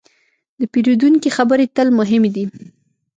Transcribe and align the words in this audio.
د 0.59 0.61
پیرودونکي 0.71 1.29
خبرې 1.37 1.65
تل 1.75 1.87
مهمې 1.99 2.29
دي. 2.35 2.45